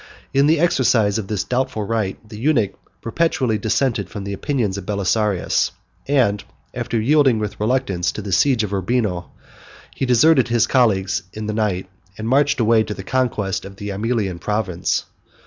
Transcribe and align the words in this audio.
In 0.33 0.47
the 0.47 0.59
exercise 0.59 1.19
of 1.19 1.27
this 1.27 1.43
doubtful 1.43 1.83
right, 1.83 2.17
the 2.27 2.39
eunuch 2.39 2.73
perpetually 3.03 3.59
dissented 3.59 4.09
from 4.09 4.23
the 4.23 4.33
opinions 4.33 4.75
of 4.79 4.85
Belisarius; 4.87 5.69
and, 6.07 6.43
after 6.73 6.99
yielding 6.99 7.37
with 7.37 7.59
reluctance 7.59 8.11
to 8.13 8.23
the 8.23 8.31
siege 8.31 8.63
of 8.63 8.73
Urbino, 8.73 9.29
he 9.93 10.07
deserted 10.07 10.47
his 10.47 10.65
colleague 10.65 11.11
in 11.33 11.45
the 11.45 11.53
night, 11.53 11.87
and 12.17 12.27
marched 12.27 12.59
away 12.59 12.81
to 12.81 12.95
the 12.95 13.03
conquest 13.03 13.63
of 13.63 13.75
the 13.75 13.89
Aemilian 13.91 14.39
province. 14.39 15.05